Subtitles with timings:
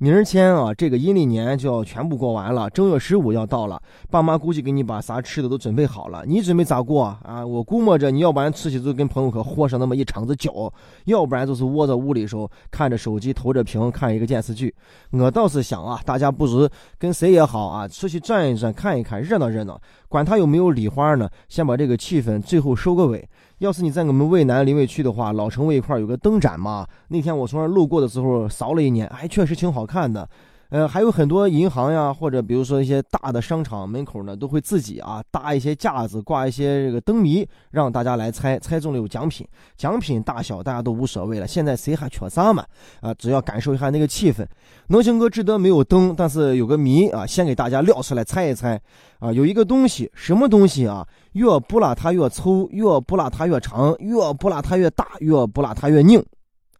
[0.00, 7.44] 明儿天啊，这个阴历年就要全部过完了，正月十五要到了，爸妈估计给你把啥吃的都准备好了，你准备咋过啊？
[7.44, 10.72] 我估摸着你要不然出去就跟朋友可喝上那么一场子酒，
[11.06, 14.72] 要不然就是窝在屋里时候看着手机投着屏看一个电视剧。
[15.10, 23.28] 我倒是想啊，大家不如跟谁也好啊，出去转一转，看一看，热闹热闹，管他有没有礼花呢，先把这个气氛最后收个尾。
[23.58, 26.86] 要是你在我们渭南临渭区的话，老城渭一块有个灯展嘛。
[27.08, 30.28] 那天我从那路过的时候扫了一眼，哎确实挺好看的。
[30.70, 39.48] 呃，还有很多银行呀，或者比如说一些大的商场门口呢，都会自己啊搭一些架子，挂一些这个灯谜，让大家来猜，猜中了有奖品。
[39.78, 42.66] 奖品大小大家都无所谓了，现在谁还缺啥嘛？
[43.00, 44.46] 啊，只要感受一下那个气氛。
[44.88, 48.78] 能行哥志得没有灯，但是有个谜啊，先给大家撂出来猜一猜。
[49.20, 51.06] 啊，有一个东西，什么东西啊？
[51.32, 56.22] 越不拉它越粗，越不拉它越长，越不拉它越大，越不拉它越拧。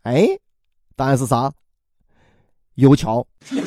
[0.02, 0.28] 哎，
[0.94, 1.50] 答案是啥？
[2.78, 3.24] 油条。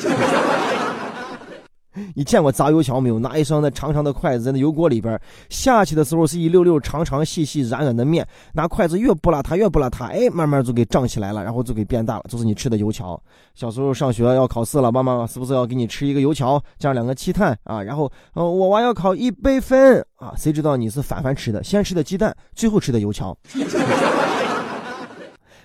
[2.14, 3.18] 你见过炸油条没有？
[3.18, 13.22] 拿一双那长长的筷子在那油锅里边下去的时候是一溜溜长长细细软软的面，拿筷子越不拉它越不拉它，哎，慢慢就给胀起来了，然后就给变大了，就是你吃的油条。
[13.54, 17.82] 小时候上学要考试了，妈妈是不是要给你吃一个油条加上两个鸡蛋啊？
[17.82, 23.36] 然后，呃，我娃要考一百分啊，谁知道你是反反吃的，先吃的鸡蛋，最后吃的油条。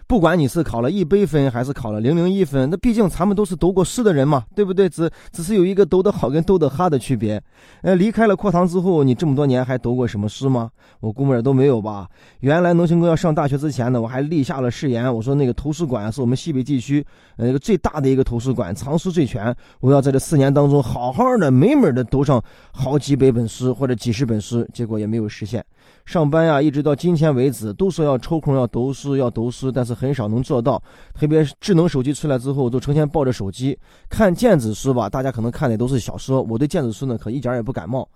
[0.08, 4.88] 不管你是考了一百分还是考了零零一分，那毕竟咱们都是读过书的人嘛，对不对？
[4.88, 7.42] 只只是有一个读得好跟读得哈的区别。
[7.82, 10.70] 呃，离开了课堂之后，你这么多年还读过什么书吗？
[11.02, 12.08] 我估摸着都没有吧。
[12.40, 19.54] 原来农行哥要上大学之前呢，我还立下了誓言，我说那个图书馆是我们西北地区呃一个最大的一个图书馆，藏书最全。
[19.82, 22.42] 我要在这四年当中好好的美美的读上
[22.72, 25.62] 好几百本书或者几十本书，结果也没有实现。
[26.06, 30.82] 上班呀，一直到今天为止，都说要抽空要读书，要读书，但是很少能做到。
[31.14, 33.78] 特别是智能手机出来之后，都成天抱着手机
[34.08, 35.10] 看电子书吧。
[35.10, 38.08] 大家可能看的都是小说，我对电子书呢，可一点也不感冒。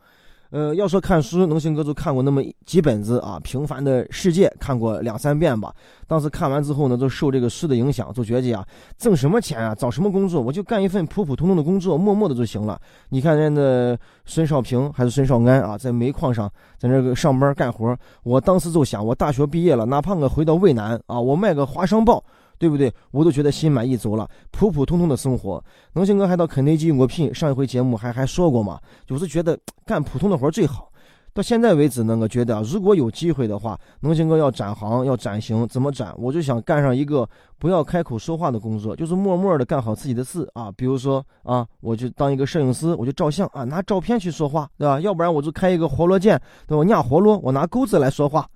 [0.52, 5.74] 呃，要说看书，能行哥就看过那么几本子啊，《平凡的世界》看过两三遍吧。
[6.08, 8.68] 当时看完之后呢，就受这个书的影响，就觉得啊，
[8.98, 12.78] 挣什么钱啊，找什么工作，我就干一份普普通通的工作，默默的就行了。
[13.08, 22.22] 你看人家孙少平还是孙少安啊，在煤矿上在那个上班干活，我当时就想，我大学毕业了，哪怕我回到渭南啊，我卖个华商报。
[22.62, 22.94] 对不对？
[23.10, 25.64] 我都觉得心满意足了，普普通通的生活。
[25.94, 30.88] 能行哥还到肯德基应过聘，上一回节目还还说过嘛，就是觉得干普通的活最好。
[31.34, 36.14] 到现在为止呢，我觉得如果有机会的话，能行哥要转行要转型，怎么转？
[36.20, 37.28] 我就想干上一个
[37.58, 40.72] 不要开口说话的工作，就是默默的干好自己的事啊。
[40.78, 45.00] 比如说啊，我就当一个摄影师，我就照相啊，拿照片去说话，对吧？
[45.00, 46.84] 要不然我就开一个活络键，对吧？
[46.86, 48.48] 压活络，我拿钩子来说话。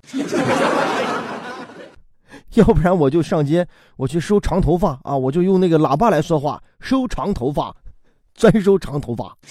[2.59, 3.67] 要不然我就上街，
[3.97, 5.15] 我去收长头发啊！
[5.15, 7.75] 我就用那个喇叭来说话，收长头发，
[8.33, 9.35] 专收长头发。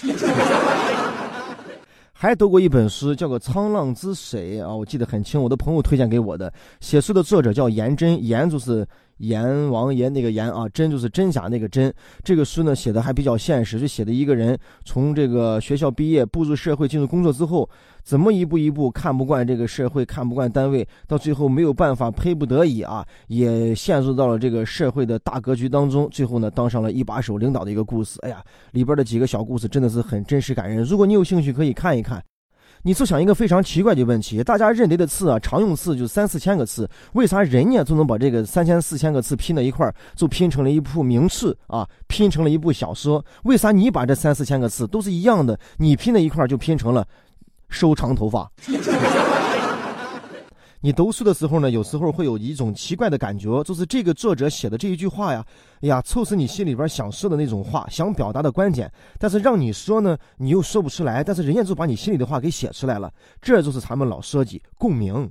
[2.17, 6.51] 还读过一本书，叫做《沧浪之水》啊，我记得很清，我的朋友推荐给我的。
[6.79, 8.87] 写书的作者叫颜真，颜就是。
[9.17, 11.93] 阎王爷那个阎啊，真就是真假那个真。
[12.23, 17.69] 这个书呢写的还比较现实，就写的一个人从这个学校毕业步入社会进入工作之后，
[18.03, 28.19] 怎么一步一步看不惯这个社会，看不惯单位，到最后没有办法，迫不得已啊，也陷入到了这个社会的大格局当中，最后呢当上了一把手领导的一个故事。
[28.21, 30.83] 哎呀，里边的几个小故事真的是很真实感人。
[30.83, 32.21] 如果你有兴趣，可以看一看。
[32.87, 43.25] 你就想一个非常奇怪的问题：大家认得的字啊，常用字就三四千个字，为啥人家就能把这个三千四千个字拼到一块儿，就拼成了一部名著啊，拼成了一部小说？
[43.45, 47.03] 为啥你把这三四千个字都是一样的，你拼在一块儿就拼成了
[47.69, 48.47] 收长头发？
[50.81, 55.43] 你读书的时候呢，有时候会有一种奇怪的感觉，就是这个作者写的这一句话呀，
[55.81, 63.11] 哎呀，凑死你心里边想说的那种话，想表达的观点，但是让你说呢，你又说不出来，但是人家就把你心里的话给写出来了，
[63.41, 65.27] 这就是咱们老说的共鸣。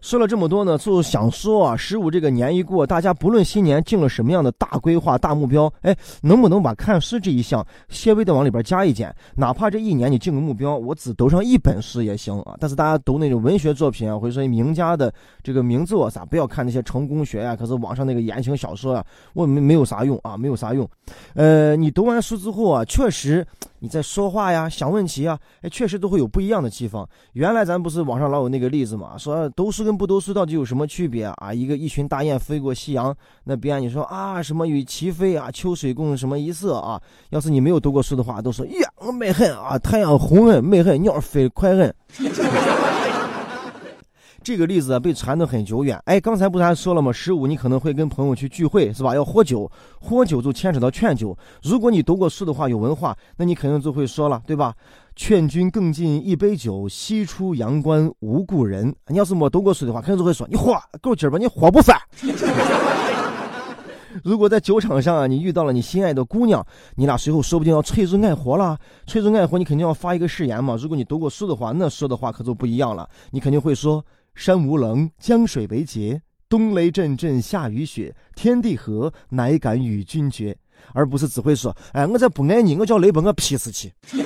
[0.00, 9.14] 说了这么多呢，就想说啊，十五这个年一过，大家不论新年定了什么样的大规划、大目标，哎，能不能把看书这一项稍微的往里边加一减？
[9.36, 12.56] 哪怕这一年你定个目标，我只读上一本书也行啊。
[12.58, 15.12] 但是大家读那种文学作品啊，或者说名家的
[15.42, 19.04] 这个名作啥，不要看那些成功学呀，可是网上那个言情小说啊，
[19.34, 20.88] 我没没有啥用啊，没有啥用。
[21.34, 23.46] 呃，你读完书之后啊，确实。
[23.80, 27.08] 你在说话呀、想问题啊，哎，确实都会有不一样的地方。
[27.32, 31.52] 原来咱不是网上老有那个例子嘛，说读书跟不读书到底有什么区别啊？
[31.52, 37.00] 一个一群大雁飞过夕阳，那边你说啊什么与齐飞啊，秋水共什么一色啊？
[37.30, 41.94] 要是你没有读过书的话，都说呀我美很啊，太阳红很美很，鸟飞快很。
[44.42, 46.00] 这个例子啊，被传得很久远。
[46.06, 47.12] 哎，刚才不是还说了吗？
[47.12, 49.14] 十五你可能会跟朋友去聚会，是吧？
[49.14, 49.70] 要喝酒，
[50.00, 51.36] 喝酒就牵扯到劝酒。
[51.62, 54.74] 如果你读过书的话，有文化，那你肯定就会说了，对吧？
[55.14, 58.94] 劝君更尽一杯酒，西出阳关无故人。
[59.08, 61.96] 你要是没读过书的话，肯定就会说你喝够劲儿吧，你喝不翻。
[64.24, 66.66] 如果在酒场上啊，你遇到了你心爱的姑娘，
[66.96, 68.76] 你俩随后说不定要翠日爱火了。
[69.06, 70.76] 翠日爱火，你肯定要发一个誓言嘛。
[70.80, 73.08] 如果你读过书的话，那说的话可就不一样了。
[73.30, 74.02] 你肯定会说。
[74.34, 76.22] 山无棱，江水为竭。
[76.48, 80.56] 冬雷阵阵，夏雨雪，天地合，乃敢与君绝。
[80.92, 83.92] 而不是只会说：“哎，我这不爱你，我叫雷把我劈死去。”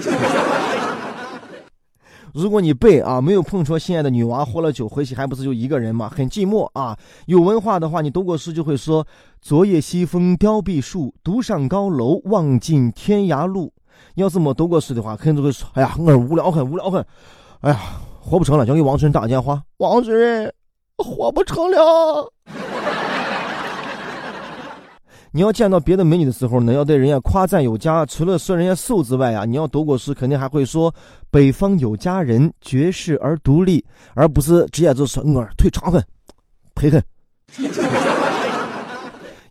[2.32, 6.08] 如果你背啊，没有碰着心爱的女娃，喝了酒回去，还不是就一个人吗？
[6.08, 6.98] 很寂寞啊。
[7.26, 9.06] 有文化的话，你读过书就会说
[9.42, 13.72] ：“昨夜西风凋碧树，独上高楼，望尽天涯路。”
[14.16, 17.04] 要是没读过书的话，肯定就会说：“哎呀，我无聊很，无聊很。”
[17.60, 17.80] 哎呀。
[18.26, 19.62] 活不成了，就给王主任打个电话。
[19.76, 20.50] 王主任，
[20.96, 22.32] 活不成了。
[25.30, 28.06] 你要见到别的美女的时候呢，要对人家夸赞有加。
[28.06, 30.92] 除了说人家瘦之外啊，你要读过书，肯定还会说
[31.30, 33.84] 北方有佳人，绝世而独立，
[34.14, 36.02] 而不是直接就说我腿长很，
[36.74, 37.04] 腿很。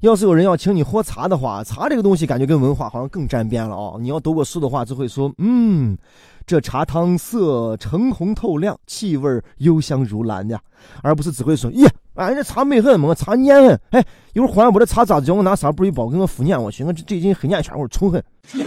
[0.03, 3.97] 要是有人要请你喝茶的话，茶这个东西感觉跟文化好像更沾边了哦。
[4.01, 5.97] 你要读过书的话，就会说嗯。
[6.45, 10.59] 这茶汤色橙红透亮，气味幽香如兰呀，
[11.01, 13.79] 而不是只会说耶，俺这茶美很嘛，茶黏很。
[13.91, 15.25] 哎，一会儿喝完我这茶咋子？
[15.25, 18.21] 叫我拿纱布一包给我敷粘我去，我这最近黑眼圈我冲很。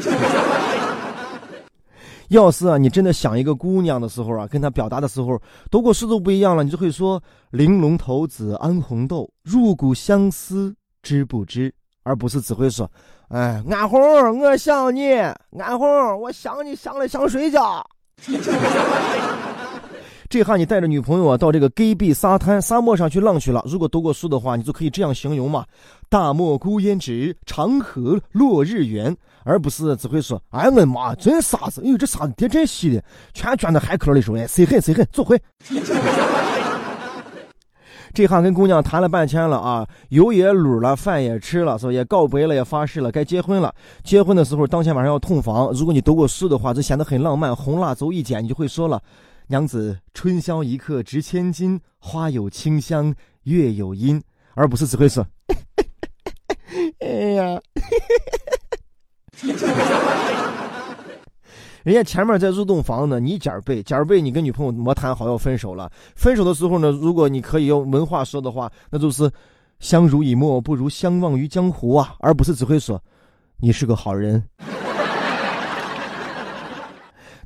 [2.28, 5.38] 要是啊，你真的想一个姑娘的时候啊，跟她表达的时候，
[5.70, 10.74] 读过书都不一样了，你就会说玲珑骰子安红豆，入骨相思
[11.06, 11.72] 知不知？
[12.02, 12.90] 而不是只会说。
[13.28, 17.88] 哎，安红，我想你，安红，我想你想的想睡觉。
[20.28, 23.62] 这下你带着女朋友啊到这个戈壁沙滩沙漠上去浪去了。
[23.64, 25.64] 如果读过书的话，你就可以这样形容嘛：
[26.08, 29.16] 大漠孤烟直，长河落日圆。
[29.44, 35.40] 而不是只会说：哎，我妈，真沙子，哎呦，这沙子地真细的，全卷到海口里说，哎，谁狠谁狠，走回。
[38.16, 41.92] 这下跟姑娘谈了半天了啊，油也卤了，饭也吃了，是吧？
[41.92, 43.74] 也告白了，也发誓了，该结婚了。
[44.02, 45.70] 结婚的时候，当天晚上要痛房。
[45.74, 47.54] 如果你读过书的话，就显得很浪漫。
[47.54, 49.02] 红蜡烛一剪，你就会说了
[49.48, 54.22] ：“娘子，春宵一刻值千金，花有清香，月有阴。”
[54.56, 55.22] 而不是只会说
[57.04, 58.35] ：“哎呀。”嘿嘿嘿
[61.86, 65.88] 人家前面在入洞房呢，你假背尖儿背，你跟女朋友没谈好要分手了。
[66.16, 69.30] 分手的时候呢，如果你可以用文化说的话，那就是
[69.78, 73.00] 相濡以沫不如相忘于江湖啊，而不是只会说
[73.58, 74.42] 你是个好人。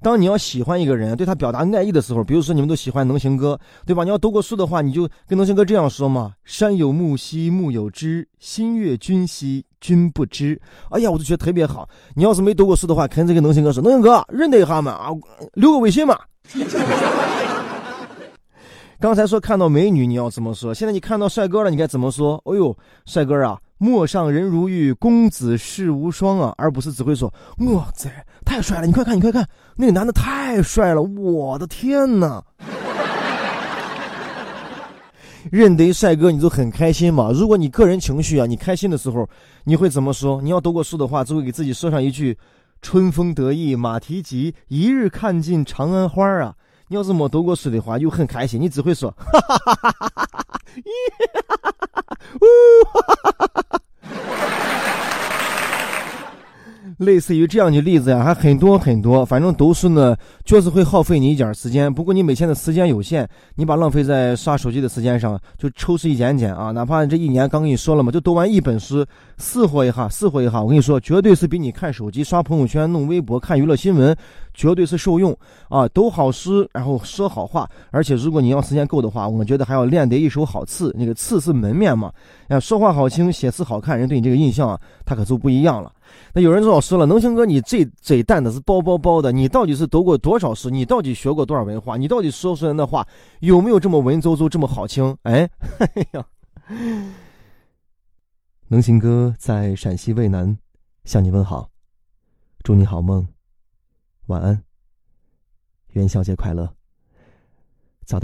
[0.02, 4.02] 当你要喜欢一个人，对他表达爱意的时候，比如说你们都喜欢能行哥，对吧？
[4.02, 10.60] 你要读过书的话，你就跟能行哥这样说嘛：山有木兮木有枝，心悦君兮君不知。
[10.90, 11.88] 哎呀，我就觉得特别好。
[12.14, 15.10] 你要是没读过书的话，肯定跟能行哥说：能行哥，认得一下嘛啊，
[15.52, 16.18] 留个微信嘛。
[18.98, 20.74] 刚才说看到美女你要怎么说？
[20.74, 22.42] 现在你看到帅哥了，你该怎么说？
[22.44, 22.76] 哎呦，
[23.06, 23.58] 帅哥啊！
[23.82, 32.44] 陌上人如玉，公子世无双啊，而不是只会说我在太帅了，你快看，你快看，那个男的太帅了，我的天哪！
[35.50, 37.30] 认得一帅哥你就很开心嘛。
[37.32, 39.26] 如果你个人情绪啊，你开心的时候，
[39.64, 40.42] 你会怎么说？
[40.42, 42.36] 你要读过书的话，就会给自己说上一句
[42.82, 46.54] ：“春风得意马蹄疾，一日看尽长安花啊。”
[46.88, 50.29] 你要是没读过书的话，又很开心，你只会说：“哈哈哈哈哈哈
[50.78, 52.44] 哈， 咦，哈哈哈哈哈，呜，
[52.84, 53.80] 哈哈哈哈哈。”
[57.00, 59.24] 类似于这样的例子呀，还很多很多。
[59.24, 60.14] 反正读书呢，
[60.44, 61.92] 就是会耗费你一点时间。
[61.92, 66.72] 不过你每天的时间有限，你把浪费在刷手机的时间上，就抽出一点点啊。
[66.72, 69.02] 哪怕这一年刚跟你说了嘛，就读完一本书，
[69.38, 70.60] 试活一下，试活一下。
[70.60, 74.14] 我跟你说，绝对是比你看手机、刷朋友圈、弄微博、看娱乐新闻，
[74.52, 75.34] 绝对是受用
[75.70, 75.88] 啊。
[75.88, 77.66] 读好诗，然后说好话。
[77.92, 80.94] 而且如果你要时间够的话，我觉得还要练得一手好字。
[80.98, 82.12] 那个字是门面嘛，
[82.48, 85.90] 啊，说话好听，写字好看，人对你这个印象啊，他可就不一样了。
[86.34, 90.70] 那有人就要说了，能行哥，你这嘴蛋的是包包包的，你到底是读过多少书？
[90.70, 91.96] 你到底学过多少文化？
[91.96, 93.06] 你到底说出来的话
[93.40, 95.16] 有没有这么文绉绉，这么好听？
[95.22, 96.26] 哎， 哎呀，
[98.68, 100.56] 能行哥在陕西渭南
[101.04, 101.70] 向你问好，
[102.62, 103.26] 祝你好梦，
[104.26, 104.62] 晚安，
[105.92, 106.72] 元宵节快乐。
[108.06, 108.20] 早。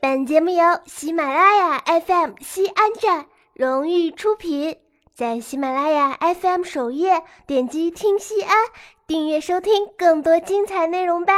[0.00, 4.76] 本节目由喜马拉雅 FM 西安站荣誉出品，
[5.14, 8.56] 在喜马拉雅 FM 首页点击听西安，
[9.06, 11.34] 订阅收听更多精彩内容吧。